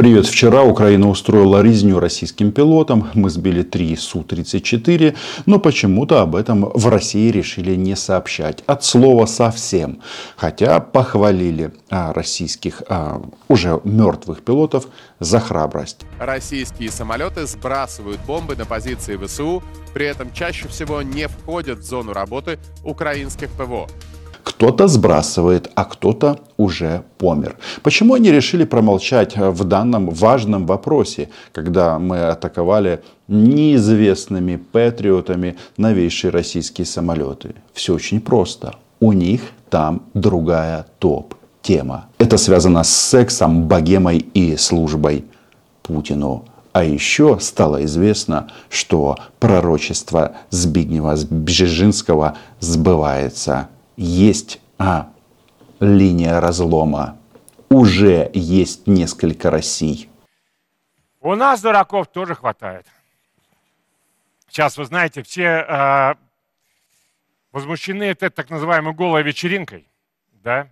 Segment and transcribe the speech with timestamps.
[0.00, 0.26] Привет.
[0.26, 3.10] Вчера Украина устроила резню российским пилотам.
[3.12, 8.64] Мы сбили три Су-34, но почему-то об этом в России решили не сообщать.
[8.64, 10.00] От слова совсем.
[10.36, 14.86] Хотя похвалили а, российских а, уже мертвых пилотов
[15.18, 16.06] за храбрость.
[16.18, 19.62] Российские самолеты сбрасывают бомбы на позиции ВСУ,
[19.92, 23.86] при этом чаще всего не входят в зону работы украинских ПВО.
[24.44, 27.56] Кто-то сбрасывает, а кто-то уже помер.
[27.82, 36.86] Почему они решили промолчать в данном важном вопросе, когда мы атаковали неизвестными патриотами новейшие российские
[36.86, 37.54] самолеты?
[37.72, 38.74] Все очень просто.
[39.00, 42.06] У них там другая топ-тема.
[42.18, 45.24] Это связано с сексом, богемой и службой
[45.82, 46.44] Путину.
[46.72, 53.68] А еще стало известно, что пророчество Збигнева Бжежинского сбывается
[54.00, 55.12] есть а,
[55.78, 57.18] линия разлома.
[57.68, 60.08] Уже есть несколько Россий.
[61.20, 62.86] У нас дураков тоже хватает.
[64.48, 66.14] Сейчас, вы знаете, все э,
[67.52, 69.86] возмущены этой так называемой голой вечеринкой.
[70.32, 70.68] Да?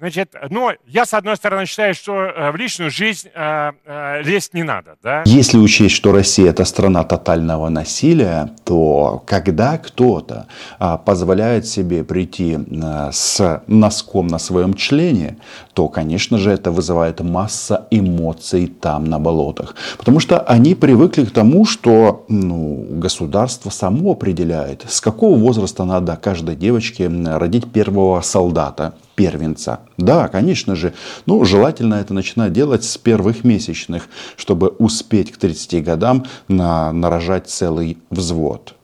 [0.00, 4.54] Значит, ну, я, с одной стороны, считаю, что э, в личную жизнь э, э, лезть
[4.54, 5.24] не надо, да?
[5.26, 10.46] Если учесть, что Россия– это страна тотального насилия, то когда кто-то
[10.78, 15.36] э, позволяет себе прийти э, с носком на своем члене,
[15.74, 19.74] то, конечно же, это вызывает масса эмоций там, на болотах.
[19.98, 26.16] Потому что они привыкли к тому, что ну, государство само определяет, с какого возраста надо
[26.16, 29.80] каждой девочке родить первого солдата– первенца.
[29.96, 30.94] Да, конечно же.
[31.26, 37.48] Ну, желательно это начинать делать с первых месячных, чтобы успеть к 30 годам на, нарожать
[37.48, 38.76] целый взвод.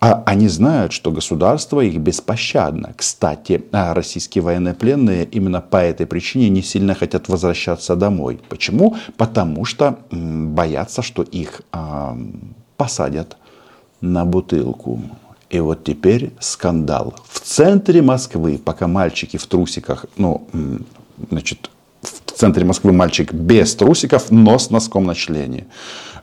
[0.00, 2.94] А они знают, что государство их беспощадно.
[2.96, 8.40] Кстати, а российские военнопленные именно по этой причине не сильно хотят возвращаться домой.
[8.48, 8.96] Почему?
[9.16, 12.16] Потому что боятся, что их э,
[12.76, 13.36] посадят
[14.00, 15.00] на бутылку.
[15.52, 17.14] И вот теперь скандал.
[17.28, 20.46] В центре Москвы, пока мальчики в трусиках, ну,
[21.30, 21.68] значит,
[22.00, 25.66] в центре Москвы мальчик без трусиков, но с носком на члене.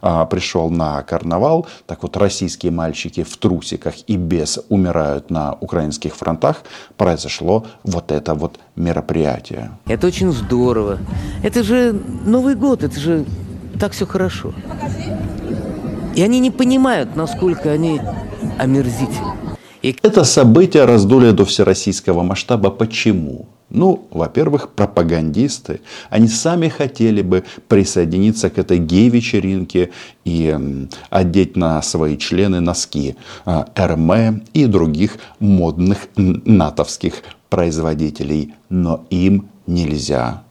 [0.02, 1.68] А, пришел на карнавал.
[1.86, 6.64] Так вот, российские мальчики в трусиках и без умирают на украинских фронтах.
[6.98, 9.70] Произошло вот это вот мероприятие.
[9.86, 10.98] Это очень здорово.
[11.44, 11.94] Это же
[12.26, 13.26] Новый год, это же
[13.80, 14.54] так все хорошо.
[16.16, 18.02] И они не понимают, насколько они
[18.60, 19.58] омерзительны.
[19.82, 19.96] И...
[20.02, 22.70] Это событие раздули до всероссийского масштаба.
[22.70, 23.48] Почему?
[23.70, 29.92] Ну, во-первых, пропагандисты, они сами хотели бы присоединиться к этой гей-вечеринке
[30.26, 30.58] и
[31.10, 33.16] одеть на свои члены носки
[33.46, 38.56] а, РМ и других модных натовских производителей.
[38.70, 40.44] Но им нельзя.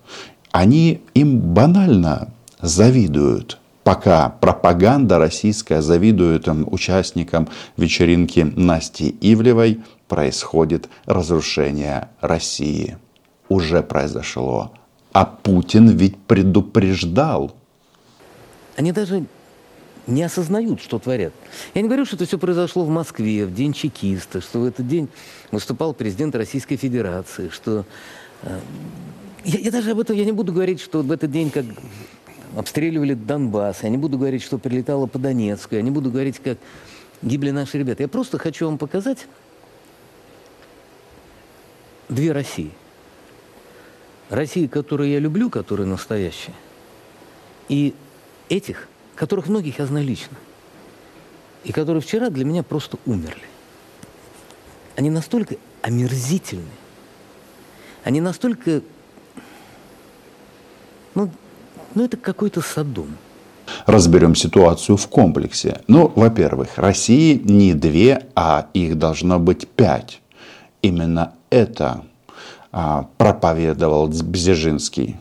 [0.52, 2.32] Они им банально
[2.62, 3.58] завидуют
[3.88, 12.98] пока пропаганда российская завидует участникам вечеринки Насти Ивлевой, происходит разрушение России.
[13.48, 14.72] Уже произошло.
[15.14, 17.54] А Путин ведь предупреждал.
[18.76, 19.24] Они даже
[20.06, 21.32] не осознают, что творят.
[21.72, 24.86] Я не говорю, что это все произошло в Москве, в день чекиста, что в этот
[24.86, 25.08] день
[25.50, 27.86] выступал президент Российской Федерации, что...
[28.42, 28.60] Э,
[29.44, 31.64] я, я даже об этом я не буду говорить, что в этот день, как
[32.58, 36.58] обстреливали Донбасс, я не буду говорить, что прилетало по Донецку, я не буду говорить, как
[37.22, 38.02] гибли наши ребята.
[38.02, 39.28] Я просто хочу вам показать
[42.08, 42.72] две России.
[44.28, 46.52] России, которую я люблю, которая настоящая,
[47.68, 47.94] и
[48.48, 50.36] этих, которых многих я знаю лично,
[51.62, 53.46] и которые вчера для меня просто умерли.
[54.96, 56.64] Они настолько омерзительны,
[58.02, 58.82] они настолько,
[61.14, 61.30] ну,
[61.94, 63.16] ну, это какой-то садом.
[63.86, 65.82] Разберем ситуацию в комплексе.
[65.88, 70.20] Ну, во-первых, России не две, а их должно быть пять.
[70.82, 72.04] Именно это
[72.72, 75.16] а, проповедовал Бзежинский.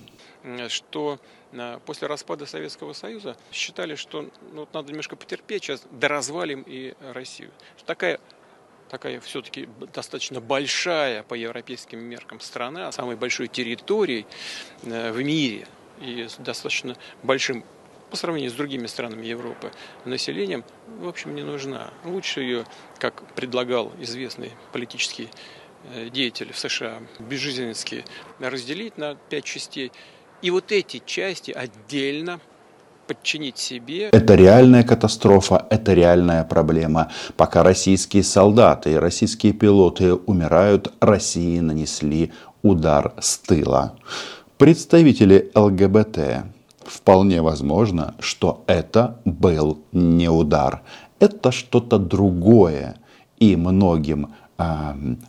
[0.69, 1.19] Что
[1.53, 7.51] а, после распада Советского Союза считали, что ну, надо немножко потерпеть, сейчас доразвалим и Россию.
[7.85, 8.19] Такая
[8.89, 14.25] такая все-таки достаточно большая по европейским меркам страна, самой большой территорией
[14.83, 15.67] э, в мире–
[16.01, 17.63] и с достаточно большим
[18.09, 19.71] по сравнению с другими странами Европы
[20.05, 20.63] населением,
[20.99, 21.89] в общем, не нужна.
[22.05, 22.65] Лучше ее,
[22.99, 25.29] как предлагал известный политический
[25.93, 28.05] э, деятель в США, Бежизинский,
[28.39, 29.91] разделить на пять частей.
[30.41, 32.39] И вот эти части отдельно
[33.07, 34.09] подчинить себе.
[34.09, 37.11] Это реальная катастрофа, это реальная проблема.
[37.37, 43.95] Пока российские солдаты и российские пилоты умирают, России нанесли удар с тыла
[44.57, 46.45] представители ЛГБТ
[46.85, 50.81] вполне возможно, что это был не удар.
[51.19, 52.95] Это что-то другое.
[53.39, 54.33] И многим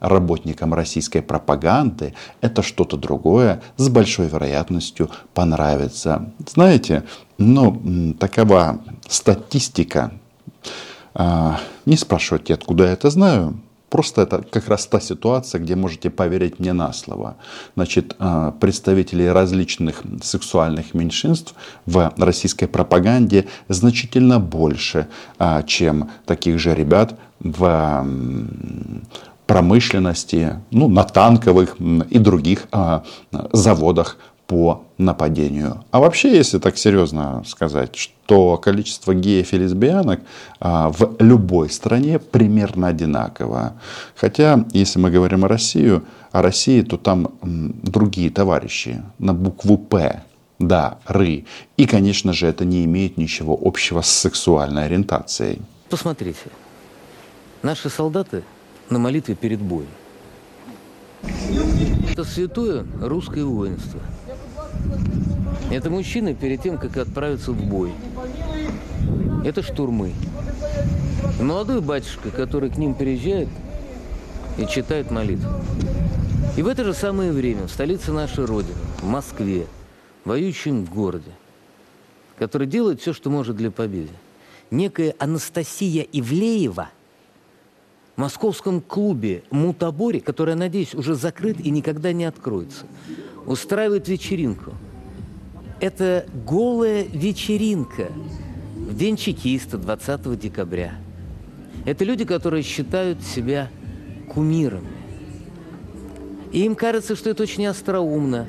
[0.01, 6.33] работникам российской пропаганды это что-то другое с большой вероятностью понравится.
[6.47, 7.05] Знаете,
[7.37, 10.13] ну, такова статистика.
[11.15, 13.61] А, не спрашивайте, откуда я это знаю.
[13.91, 17.37] Просто это как раз та ситуация, где можете поверить мне на слово.
[17.75, 21.55] Значит, а, представители различных сексуальных меньшинств
[21.87, 25.09] в российской пропаганде значительно больше,
[25.39, 28.07] а, чем таких же ребят в
[29.47, 31.77] промышленности, ну, на танковых
[32.11, 33.05] и других а,
[33.53, 35.85] заводах по нападению.
[35.91, 40.21] А вообще, если так серьезно сказать, что количество геев и лесбиянок
[40.59, 43.75] а, в любой стране примерно одинаково.
[44.17, 46.01] Хотя, если мы говорим о России,
[46.33, 50.23] о России, то там м, другие товарищи на букву «П».
[50.59, 51.45] Да, ры.
[51.77, 55.61] И, конечно же, это не имеет ничего общего с сексуальной ориентацией.
[55.91, 56.51] Посмотрите,
[57.63, 58.43] наши солдаты
[58.89, 59.89] на молитве перед боем.
[62.11, 64.01] Это святое русское воинство.
[65.71, 67.93] Это мужчины перед тем, как отправиться в бой.
[69.45, 70.13] Это штурмы.
[71.41, 73.49] Молодой батюшка, который к ним приезжает
[74.57, 75.51] и читает молитву.
[76.57, 79.67] И в это же самое время в столице нашей Родины, в Москве,
[80.25, 81.31] воюющем городе,
[82.39, 84.13] который делает все, что может для победы,
[84.71, 86.89] некая Анастасия Ивлеева–
[88.19, 92.85] московском клубе «Мутабори», который, надеюсь, уже закрыт и никогда не откроется,
[93.49, 94.75] устраивает вечеринку.
[95.81, 98.09] Это голая вечеринка
[98.77, 100.95] в День чекиста 20 декабря.
[101.87, 103.71] Это люди, которые считают себя
[104.33, 104.89] кумирами.
[106.53, 108.47] И им кажется, что это очень остроумно,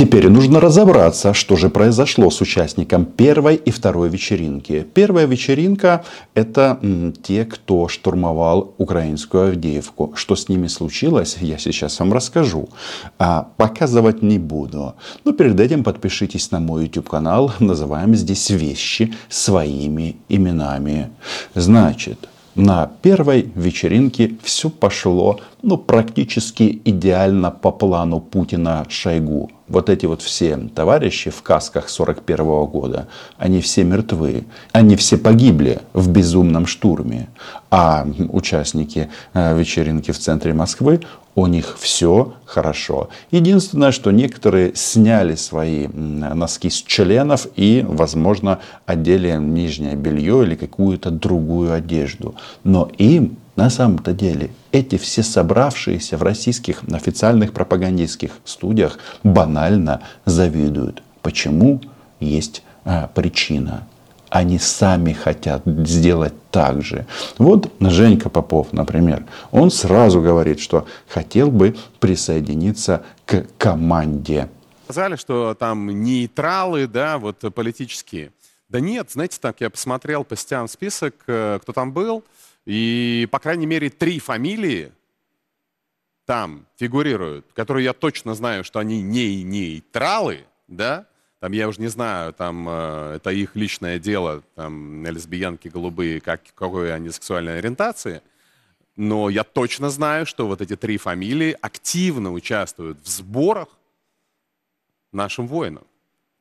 [0.00, 4.86] Теперь нужно разобраться, что же произошло с участником первой и второй вечеринки.
[4.94, 6.80] Первая вечеринка– это
[7.22, 10.14] те, кто штурмовал украинскую Авдеевку.
[10.16, 12.70] Что с ними случилось, я сейчас вам расскажу.
[13.18, 14.94] А, показывать не буду.
[15.26, 17.52] Но перед этим подпишитесь на мой YouTube-канал.
[17.58, 21.10] Называем здесь вещи своими именами.
[21.54, 30.04] Значит, на первой вечеринке все пошло ну, практически идеально по плану Путина Шойгу вот эти
[30.06, 33.06] вот все товарищи в касках 41 -го года,
[33.38, 34.44] они все мертвы.
[34.72, 37.28] Они все погибли в безумном штурме.
[37.70, 41.00] А участники э, вечеринки в центре Москвы,
[41.40, 43.08] у них все хорошо.
[43.30, 51.10] Единственное, что некоторые сняли свои носки с членов и, возможно, одели нижнее белье или какую-то
[51.10, 52.34] другую одежду.
[52.62, 61.02] Но им на самом-то деле эти все собравшиеся в российских официальных пропагандистских студиях банально завидуют.
[61.22, 61.80] Почему?
[62.20, 63.86] Есть а, причина.
[64.30, 67.06] Они сами хотят сделать так же.
[67.38, 74.48] Вот Женька Попов, например, он сразу говорит, что хотел бы присоединиться к команде.
[74.84, 78.32] Сказали, что там нейтралы, да, вот политические.
[78.68, 82.24] Да нет, знаете, так я посмотрел по сетям список, э, кто там был.
[82.66, 84.92] И, по крайней мере, три фамилии
[86.24, 91.06] там фигурируют, которые я точно знаю, что они не нейтралы, да,
[91.40, 96.42] там я уже не знаю, там э, это их личное дело, там лесбиянки голубые, как,
[96.54, 98.22] какой они сексуальной ориентации,
[98.96, 103.68] но я точно знаю, что вот эти три фамилии активно участвуют в сборах
[105.12, 105.84] нашим воинам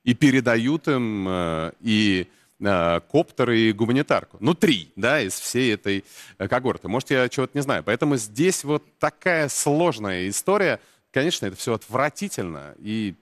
[0.03, 2.27] и передают им э, и
[2.61, 4.35] Э, коптер и гуманитарку.
[4.41, 6.03] Ну, три, да, из всей этой
[6.37, 6.89] э, когорты.
[6.89, 7.83] Может, я чего-то не знаю.
[7.83, 10.81] Поэтому здесь вот такая сложная история.
[11.11, 13.15] Конечно, это все отвратительно и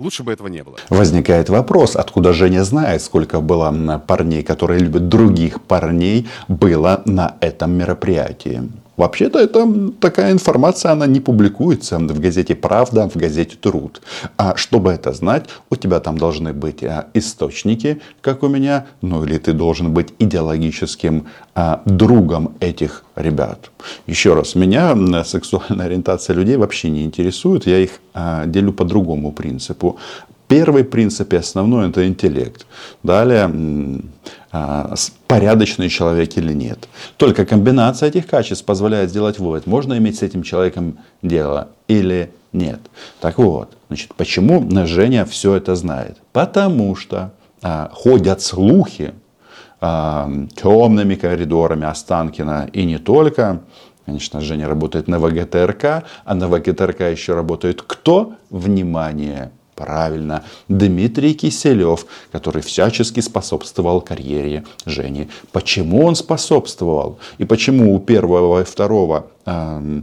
[0.00, 0.76] Лучше бы этого не было.
[0.88, 7.72] Возникает вопрос, откуда Женя знает, сколько было парней, которые любят других парней, было на этом
[7.72, 8.62] мероприятии.
[9.00, 9.66] Вообще-то это
[9.98, 14.02] такая информация, она не публикуется в газете «Правда», в газете «Труд».
[14.36, 19.24] А чтобы это знать, у тебя там должны быть а, источники, как у меня, ну
[19.24, 23.70] или ты должен быть идеологическим а, другом этих ребят.
[24.06, 29.32] Еще раз, меня сексуальная ориентация людей вообще не интересует, я их а, делю по другому
[29.32, 29.96] принципу.
[30.46, 32.66] Первый принцип и основной– это интеллект.
[33.02, 33.48] Далее,
[35.28, 36.88] порядочный человек или нет.
[37.16, 42.80] Только комбинация этих качеств позволяет сделать вывод, можно иметь с этим человеком дело или нет.
[43.20, 46.18] Так вот, значит, почему Женя все это знает?
[46.32, 49.14] Потому что а, ходят слухи
[49.80, 53.60] а, темными коридорами Останкина и не только.
[54.06, 58.34] Конечно, Женя работает на ВГТРК, а на ВГТРК еще работает кто?
[58.48, 59.52] Внимание!
[59.80, 65.30] Правильно, Дмитрий Киселев, который всячески способствовал карьере Жени.
[65.52, 67.18] Почему он способствовал?
[67.38, 70.02] И почему у первого и второго э,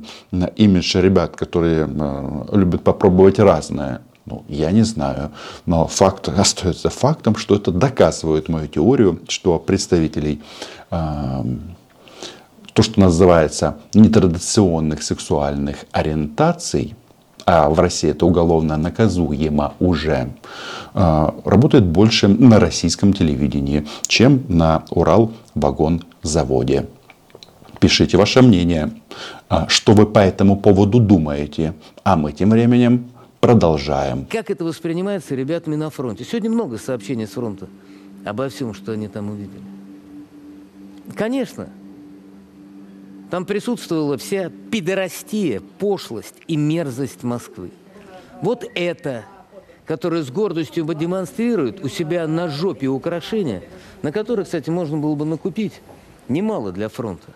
[0.55, 5.29] имидж ребят, которые э, любят попробовать разное, ну, я не знаю,
[5.67, 10.41] но факт остается фактом, что это доказывает мою теорию, что представителей
[10.89, 11.43] э,
[12.73, 16.95] то, что называется нетрадиционных сексуальных ориентаций,
[17.47, 20.33] а в России это уголовно наказуемо уже,
[20.93, 26.87] э, работает больше на российском телевидении, чем на Урал-вагон-заводе.
[27.79, 28.91] Пишите ваше мнение,
[29.49, 31.73] э, что вы по этому поводу думаете.
[32.03, 34.25] А мы тем временем продолжаем.
[34.29, 36.25] Как это воспринимается ребятами на фронте?
[36.25, 37.69] Сегодня много сообщений с фронта
[38.25, 39.63] обо всем, что они там увидели.
[41.15, 41.69] Конечно,
[43.29, 47.71] там присутствовала вся пидорастия, пошлость и мерзость Москвы.
[48.41, 49.25] Вот это,
[49.85, 53.63] которое с гордостью демонстрирует у себя на жопе украшения,
[54.01, 55.81] на которые, кстати, можно было бы накупить
[56.27, 57.27] немало для фронта.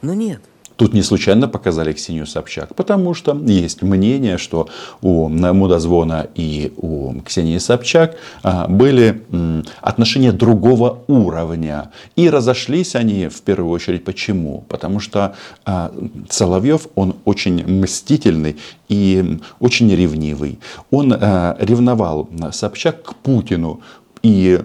[0.00, 0.42] Но нет.
[0.82, 4.68] Тут не случайно показали Ксению Собчак, потому что есть мнение, что
[5.00, 9.22] у Мудозвона и у Ксении Собчак а, были
[9.80, 11.92] отношения другого уровня.
[12.16, 14.64] И разошлись они в первую очередь почему?
[14.68, 15.92] Потому что а,
[16.28, 18.56] Соловьев, он очень мстительный
[18.88, 20.58] и очень ревнивый.
[20.90, 23.82] Он а, ревновал Собчак к Путину,
[24.22, 24.60] и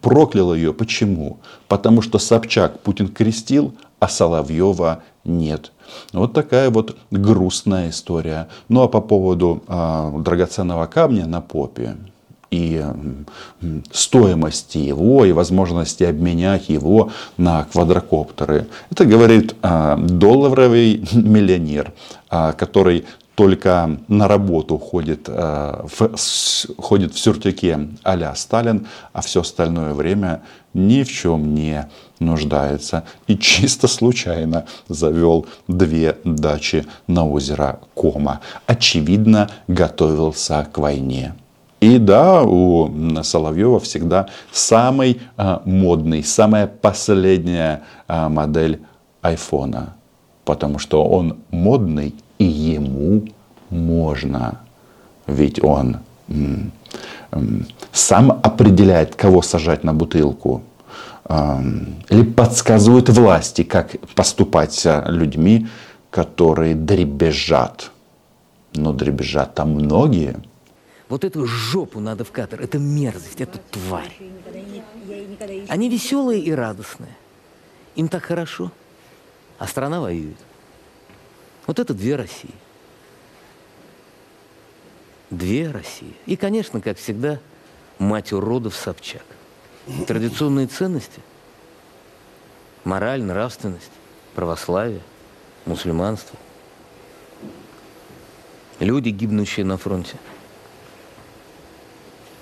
[0.00, 0.72] проклял ее.
[0.72, 1.38] Почему?
[1.68, 5.72] Потому что Собчак Путин крестил, а Соловьева нет.
[6.12, 8.48] Вот такая вот грустная история.
[8.68, 11.96] Ну а по поводу э, драгоценного камня на попе
[12.50, 12.84] и
[13.92, 18.66] стоимости его и возможности обменять его на квадрокоптеры.
[18.90, 21.92] Это говорит э, долларовый миллионер,
[22.30, 23.04] э, который
[23.36, 26.16] только на работу ходит, э, в,
[26.78, 31.86] ходит в сюртюке а Сталин, а все остальное время ни в чем не
[32.18, 33.04] нуждается.
[33.26, 38.40] И чисто случайно завел две дачи на озеро Кома.
[38.66, 41.34] Очевидно, готовился к войне.
[41.80, 42.90] И да, у
[43.22, 48.80] Соловьева всегда самый а, модный, самая последняя а, модель
[49.20, 49.94] айфона.
[50.46, 53.24] Потому что он модный и ему
[53.70, 54.60] можно.
[55.26, 55.98] Ведь он
[57.92, 60.62] сам определяет, кого сажать на бутылку.
[61.28, 65.66] Эм, или подсказывают власти, как поступать с людьми,
[66.10, 67.90] которые дребезжат.
[68.74, 70.36] Но дребезжат там многие.
[71.08, 74.16] Вот эту жопу надо в катер, это мерзость, это тварь.
[75.68, 77.16] Они веселые и радостные.
[77.96, 78.70] Им так хорошо,
[79.58, 80.36] а страна воюет.
[81.66, 82.54] Вот это две России.
[85.30, 86.14] Две России.
[86.26, 87.40] И, конечно, как всегда,
[87.98, 89.24] мать уродов Собчак.
[90.06, 91.20] Традиционные ценности,
[92.84, 93.90] мораль, нравственность,
[94.34, 95.00] православие,
[95.64, 96.38] мусульманство.
[98.80, 100.16] Люди, гибнущие на фронте.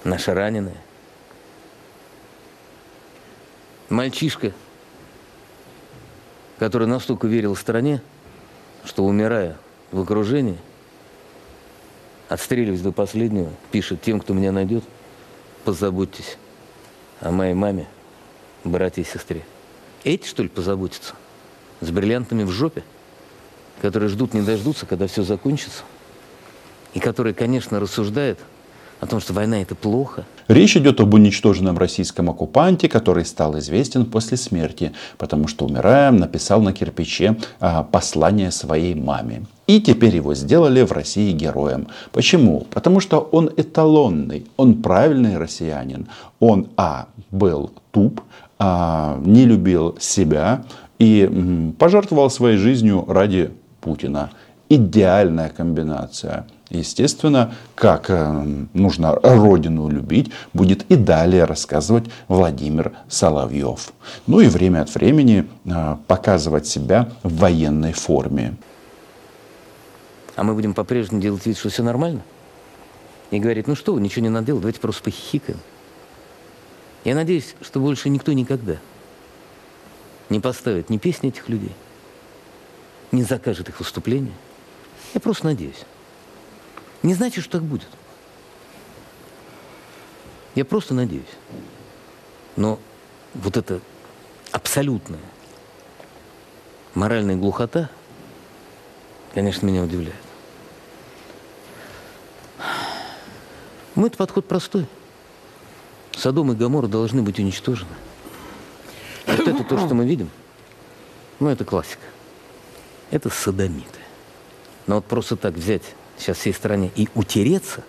[0.04, 0.76] Наши раненые.
[3.88, 4.52] Мальчишка,
[6.58, 8.02] который настолько верил стране,
[8.84, 9.56] что, умирая
[9.92, 10.58] в окружении,
[12.28, 14.84] отстреливаясь до последнего, пишет тем, кто меня найдет,
[15.64, 16.36] позаботьтесь
[17.20, 17.86] о моей маме,
[18.64, 19.44] братья и сестре.
[20.04, 21.14] Эти, что ли, позаботятся?
[21.80, 22.82] С бриллиантами в жопе?
[23.80, 25.82] Которые ждут, не дождутся, когда все закончится?
[26.92, 28.38] И которые, конечно, рассуждают–
[29.04, 30.24] о том, что война это плохо.
[30.48, 36.60] Речь идет об уничтоженном российском оккупанте, который стал известен после смерти, потому что, умирая, написал
[36.60, 39.44] на кирпиче а, послание своей маме.
[39.66, 41.86] И теперь его сделали в России героем.
[42.12, 42.66] Почему?
[42.70, 46.08] Потому что он эталонный, он правильный россиянин.
[46.40, 48.20] Он, а, был туп,
[48.58, 50.64] а, не любил себя
[50.98, 54.30] и пожертвовал своей жизнью ради Путина.
[54.68, 56.46] Идеальная комбинация.
[56.78, 63.92] Естественно, как э, нужно родину любить, будет и далее рассказывать Владимир Соловьев.
[64.26, 68.56] Ну и время от времени э, показывать себя в военной форме.
[70.36, 72.22] А мы будем по-прежнему делать вид, что все нормально?
[73.30, 75.58] И говорить, ну что ничего не надо делать, давайте просто похихикаем.
[77.04, 78.76] Я надеюсь, что больше никто никогда
[80.30, 81.72] не поставит ни песни этих людей,
[83.12, 84.32] не закажет их выступления.
[85.12, 85.84] Я просто надеюсь
[87.04, 87.88] не значит, что так будет.
[90.54, 91.24] Я просто надеюсь.
[92.56, 92.80] Но
[93.34, 93.80] вот эта
[94.52, 95.20] абсолютная
[96.94, 97.90] моральная глухота,
[99.34, 100.16] конечно, меня удивляет.
[103.92, 104.86] По-моему, это подход простой.
[106.12, 107.94] Содом и Гамора должны быть уничтожены.
[109.26, 110.30] Вот это то, что мы видим,
[111.38, 112.06] ну, это классика.
[113.10, 114.00] Это садомиты.
[114.86, 115.82] Но вот просто так взять
[116.18, 117.82] сейчас всей стране и утереться,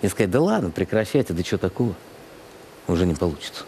[0.00, 1.94] и сказать, да ладно, прекращайте, да что такого,
[2.88, 3.64] уже не получится.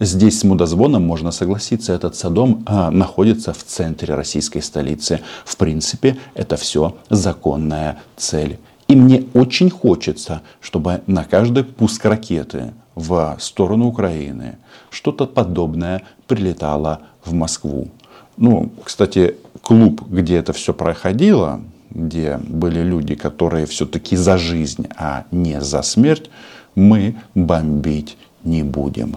[0.00, 5.20] Здесь с мудозвоном можно согласиться, этот Содом а, находится в центре российской столицы.
[5.44, 8.60] В принципе, это все законная цель.
[8.86, 14.58] И мне очень хочется, чтобы на каждый пуск ракеты в сторону Украины
[14.90, 17.88] что-то подобное прилетало в Москву.
[18.36, 21.60] Ну, кстати, клуб, где это все проходило,
[21.98, 26.30] где были люди, которые все-таки за жизнь, а не за смерть,
[26.74, 29.16] мы бомбить не будем.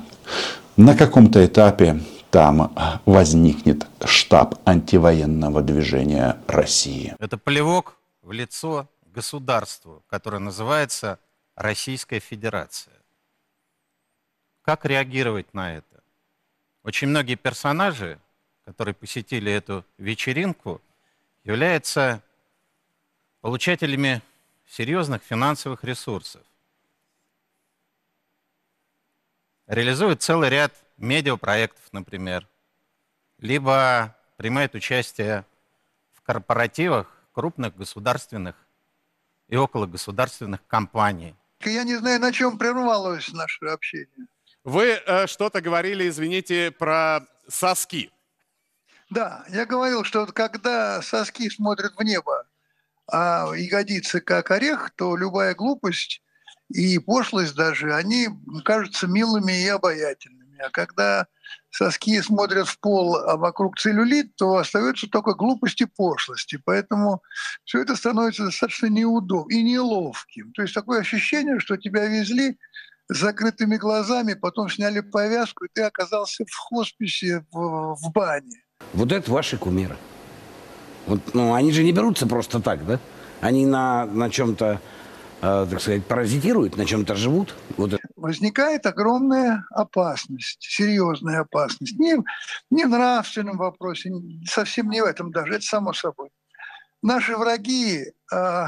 [0.77, 2.73] На каком-то этапе там
[3.05, 7.15] возникнет штаб антивоенного движения России.
[7.19, 11.19] Это плевок в лицо государству, которое называется
[11.55, 12.93] Российская Федерация.
[14.63, 15.85] Как реагировать на это?
[16.83, 18.17] Очень многие персонажи,
[18.65, 20.81] которые посетили эту вечеринку,
[21.43, 22.21] являются
[23.41, 24.21] получателями
[24.67, 26.41] серьезных финансовых ресурсов.
[29.67, 32.47] Реализуют целый ряд медиапроектов, например,
[33.37, 35.45] либо принимают участие
[36.13, 38.55] в корпоративах крупных государственных
[39.47, 41.35] и около государственных компаний.
[41.63, 44.27] Я не знаю, на чем прервалось наше общение.
[44.63, 48.11] Вы э, что-то говорили, извините, про соски.
[49.09, 52.40] Да, я говорил, что вот когда соски смотрят в небо,
[53.09, 56.21] а ягодицы как орех, то любая глупость
[56.69, 58.29] и пошлость даже, они
[58.63, 60.59] кажутся милыми и обаятельными.
[60.59, 61.27] А когда
[61.69, 66.53] соски смотрят в пол, а вокруг целлюлит, то остается только глупость и пошлость.
[66.53, 67.21] И поэтому
[67.63, 70.51] все это становится достаточно неудобным и неловким.
[70.53, 72.57] То есть такое ощущение, что тебя везли
[73.09, 78.63] с закрытыми глазами, потом сняли повязку, и ты оказался в хосписе в, в бане.
[78.93, 79.97] Вот это ваши кумиры.
[81.07, 82.99] Вот, ну, они же не берутся просто так, да?
[83.41, 84.79] Они на, на чем-то,
[85.41, 87.55] э, так сказать, паразитируют, на чем-то живут.
[87.77, 87.99] Вот.
[88.15, 91.97] Возникает огромная опасность, серьезная опасность.
[91.97, 92.17] Не,
[92.69, 94.11] не в нравственном вопросе,
[94.45, 96.29] совсем не в этом даже, это само собой.
[97.01, 98.65] Наши враги э,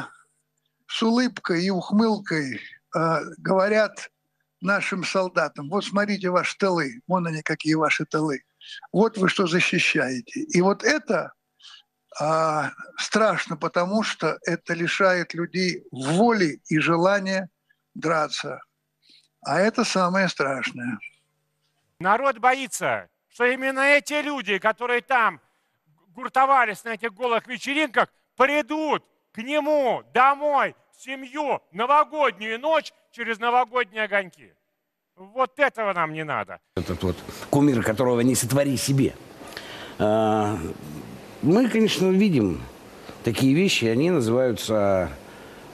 [0.87, 2.59] с улыбкой и ухмылкой
[2.95, 4.09] э, говорят
[4.63, 8.41] нашим солдатам, вот смотрите ваши тылы, вон они какие ваши тылы,
[8.91, 10.39] вот вы что защищаете.
[10.39, 11.33] И вот это
[12.19, 17.49] а, страшно, потому что это лишает людей воли и желания
[17.93, 18.61] драться.
[19.45, 20.99] А это самое страшное.
[21.99, 25.41] Народ боится, что именно эти люди, которые там
[26.09, 34.03] гуртовались на этих голых вечеринках, придут к нему домой, в семью, новогоднюю ночь через новогодние
[34.03, 34.53] огоньки.
[35.15, 36.59] Вот этого нам не надо.
[36.75, 37.15] Этот вот
[37.49, 39.15] кумир, которого не сотвори себе.
[41.43, 42.61] Мы, конечно, видим
[43.25, 45.11] такие вещи, они называются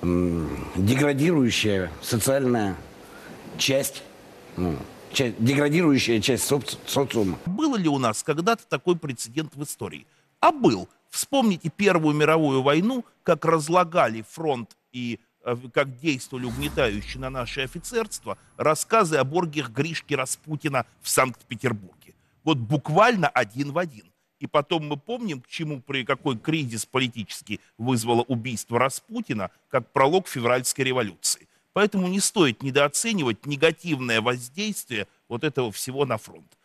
[0.02, 2.76] деградирующая социальная
[3.60, 4.02] часть,
[4.58, 4.76] ну,
[5.14, 7.38] деградирующая часть соци социума.
[7.46, 10.08] Было ли у нас когда-то такой прецедент в истории?
[10.40, 10.90] А был.
[11.12, 18.40] Вспомните Первую мировую войну, как разлагали фронт и э, как действовали угнетающие на наше офицерство
[18.58, 22.16] рассказы о боргах Гришки Распутина в Санкт-Петербурге.
[22.44, 24.09] Вот буквально один в один.
[24.40, 30.28] И потом мы помним, к чему, при какой кризис политический вызвало убийство Распутина, как пролог
[30.28, 31.48] февральской революции.
[31.74, 36.58] Поэтому не стоит недооценивать негативное воздействие вот этого всего на фронт.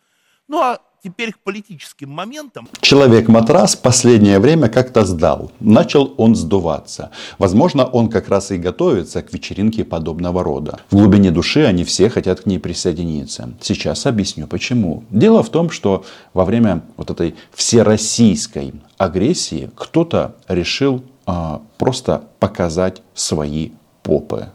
[0.48, 2.66] Ну а теперь к политическим моментам.
[2.80, 5.52] Человек-матрас последнее время как-то сдал.
[5.60, 7.10] Начал он сдуваться.
[7.38, 10.80] Возможно, он как раз и готовится к вечеринке подобного рода.
[10.90, 13.50] В глубине души они все хотят к ней присоединиться.
[13.60, 15.04] Сейчас объясню почему.
[15.10, 23.02] Дело в том, что во время вот этой всероссийской агрессии кто-то решил а, просто показать
[23.14, 24.48] свои попы.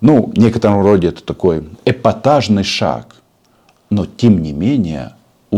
[0.00, 3.14] Ну, в некотором роде это такой эпатажный шаг.
[3.90, 5.12] Но тем не менее,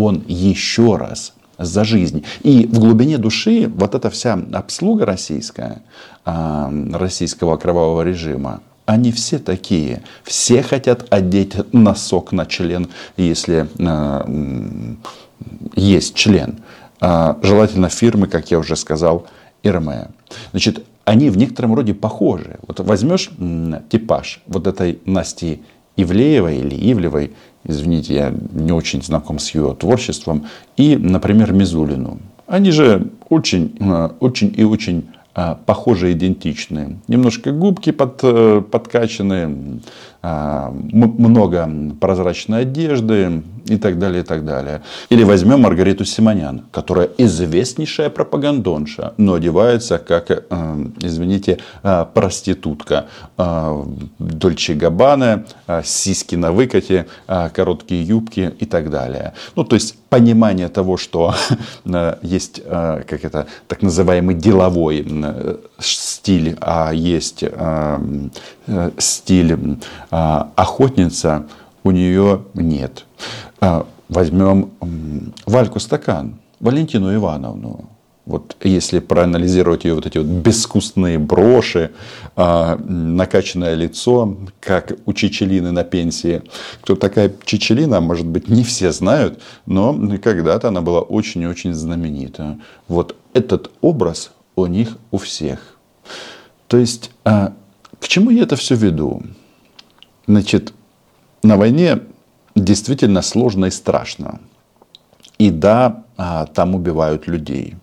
[0.05, 2.25] он еще раз за жизнь.
[2.43, 5.83] И в глубине души вот эта вся обслуга российская,
[6.25, 10.03] а, российского кровавого режима, они все такие.
[10.23, 14.29] Все хотят одеть носок на член, если а,
[15.75, 16.61] есть член.
[17.01, 19.27] А, желательно фирмы, как я уже сказал,
[19.63, 20.09] Ирме.
[20.53, 22.59] Значит, они в некотором роде похожи.
[22.67, 23.31] Вот возьмешь
[23.89, 25.63] типаж вот этой Насти
[25.97, 27.33] Ивлеевой или Ивлевой,
[27.65, 32.19] извините, я не очень знаком с ее творчеством, и, например, Мизулину.
[32.47, 36.97] Они же очень, э, очень и очень а, похожи, идентичны.
[37.09, 39.83] Немножко губки под, э, подкачаны,
[40.27, 44.83] много прозрачной одежды и так далее, и так далее.
[45.11, 50.41] Или возьмем Маргариту Симонян, которая известнейшая пропагандонша, но одевается как, э,
[51.01, 53.07] извините, э, проститутка.
[53.39, 53.85] Э,
[54.19, 55.45] Дольче Габбана,
[55.85, 59.33] сиськи на выкате, короткие юбки и так далее.
[59.57, 61.35] Ну, то есть понимание того, что
[62.23, 65.07] есть как это, так называемый деловой
[65.79, 67.45] стиль, а есть
[68.99, 69.57] стиль
[70.11, 71.47] а, охотница
[71.85, 73.05] у нее нет.
[73.61, 74.71] А, возьмем
[75.45, 77.91] Вальку Стакан, Валентину Ивановну.
[78.25, 81.93] Вот если проанализировать ее вот эти вот безвкусные броши,
[82.35, 86.43] а, накачанное лицо, как у Чечелины на пенсии.
[86.81, 92.59] Кто такая Чечелина, может быть, не все знают, но когда-то она была очень-очень знаменита.
[92.89, 95.59] Вот этот образ у них у всех.
[96.69, 97.53] То есть, к
[98.09, 99.23] чему я это все веду?
[100.27, 100.73] Значит,
[101.43, 102.01] на войне
[102.55, 104.41] действительно сложно и страшно.
[105.39, 107.77] И да, а, там убивают людей.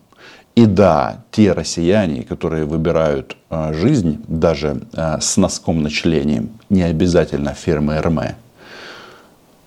[0.54, 6.82] И да, те россияне, которые выбирают а, жизнь даже а, с носком на члене, не
[6.82, 8.20] обязательно фирмы РМ,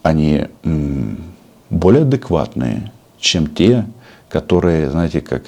[0.03, 0.45] они
[1.69, 3.85] более адекватные, чем те,
[4.29, 5.43] которые, знаете, как,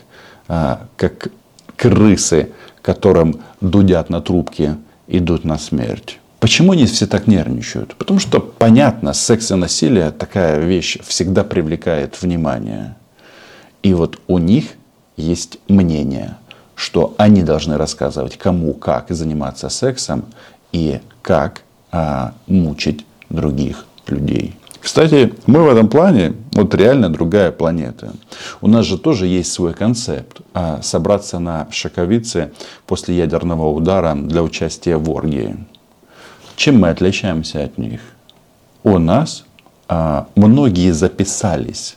[0.48, 1.30] как
[1.78, 2.50] крысы,
[2.82, 4.76] которым дудят на трубке,
[5.08, 6.20] идут на смерть.
[6.40, 7.96] Почему они все так нервничают?
[7.96, 12.96] Потому что, понятно, секс и насилие такая вещь всегда привлекает внимание.
[13.84, 14.66] И вот у них
[15.18, 16.38] есть мнение,
[16.76, 20.26] что они должны рассказывать, кому как заниматься сексом
[20.72, 24.56] и как а, мучить других людей.
[24.80, 28.14] Кстати, мы в этом плане вот реально другая планета.
[28.62, 30.40] У нас же тоже есть свой концепт.
[30.54, 32.54] А, собраться на Шаковице
[32.88, 35.58] после ядерного удара для участия в оргии.
[36.60, 38.02] Чем мы отличаемся от них?
[38.84, 39.46] У нас
[39.88, 41.96] а, многие записались,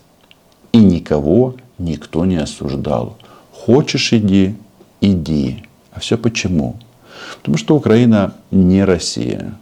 [0.70, 3.16] и никого никто не осуждал.
[3.52, 4.54] Хочешь иди,
[5.00, 5.64] иди.
[5.92, 6.76] А все почему?
[7.38, 9.56] Потому что Украина не Россия.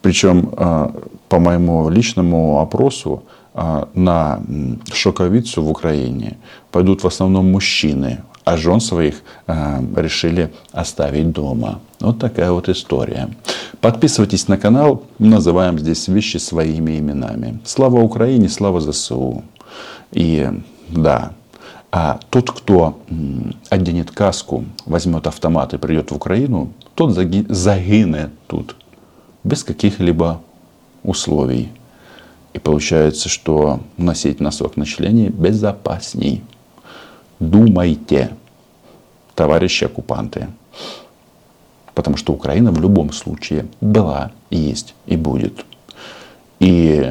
[0.00, 0.90] Причем, а,
[1.28, 4.40] по моему личному опросу, а, на
[4.90, 6.38] шоковицу в Украине
[6.70, 9.16] пойдут в основном мужчины, а жен своих
[9.46, 11.80] а, решили оставить дома.
[12.00, 13.28] Вот такая вот история.
[13.80, 17.60] Подписывайтесь на канал, называем здесь вещи своими именами.
[17.64, 19.44] Слава Украине, слава ЗСУ.
[20.10, 20.50] И
[20.88, 21.32] да,
[21.92, 22.98] а тот, кто
[23.70, 28.74] оденет каску, возьмет автомат и придет в Украину, тот загинет тут
[29.44, 30.42] без каких-либо
[31.04, 31.70] условий.
[32.54, 36.42] И получается, что носить носок на члене безопасней.
[37.38, 38.32] Думайте,
[39.36, 40.48] товарищи оккупанты.
[41.98, 45.64] Потому что Украина в любом случае была, есть и будет.
[46.60, 47.02] И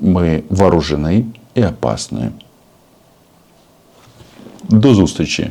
[0.00, 2.32] мы вооружены и опасны.
[4.68, 5.50] До зустрічі!